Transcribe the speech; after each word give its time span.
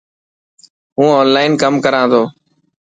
هون 0.97 1.09
اونلان 1.17 1.49
ڪم 1.61 1.73
ڪران 1.85 2.05
ٿو. 2.11 2.23